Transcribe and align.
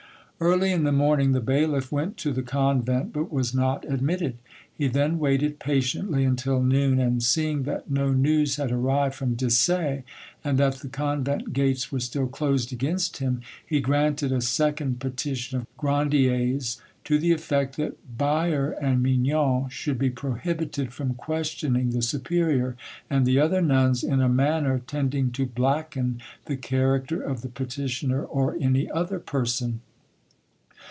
Early 0.43 0.71
in 0.71 0.85
the 0.85 0.91
morning 0.91 1.33
the 1.33 1.39
bailiff 1.39 1.91
went 1.91 2.17
to 2.17 2.33
the 2.33 2.41
convent, 2.41 3.13
but 3.13 3.31
was 3.31 3.53
not 3.53 3.85
admitted; 3.87 4.37
he 4.75 4.87
then 4.87 5.19
waited 5.19 5.59
patiently 5.59 6.23
until 6.25 6.63
noon, 6.63 6.97
and 6.99 7.21
seeing 7.21 7.61
that 7.65 7.91
no 7.91 8.11
news 8.11 8.55
had 8.55 8.71
arrived 8.71 9.13
from 9.13 9.35
Dissay, 9.35 10.01
and 10.43 10.57
that 10.57 10.77
the 10.77 10.87
convent 10.89 11.53
gates 11.53 11.91
were 11.91 11.99
still 11.99 12.25
closed 12.25 12.73
against 12.73 13.17
him, 13.17 13.41
he 13.63 13.79
granted 13.79 14.31
a 14.31 14.41
second 14.41 14.99
petition 14.99 15.59
of 15.59 15.67
Grandier's, 15.77 16.81
to 17.03 17.19
the 17.19 17.33
effect 17.33 17.77
that 17.77 18.17
Byre 18.17 18.75
and 18.81 19.03
Mignon 19.03 19.69
should 19.69 19.99
be 19.99 20.09
prohibited 20.09 20.91
from 20.91 21.13
questioning 21.13 21.91
the 21.91 22.01
superior 22.01 22.75
and 23.11 23.27
the 23.27 23.39
other 23.39 23.61
nuns 23.61 24.03
in 24.03 24.19
a 24.21 24.27
manner 24.27 24.79
tending 24.79 25.29
to 25.33 25.45
blacken 25.45 26.19
the 26.45 26.57
character 26.57 27.21
of 27.21 27.43
the 27.43 27.49
petitioner 27.49 28.23
or 28.25 28.57
any 28.59 28.89
other 28.89 29.19
person. 29.19 29.81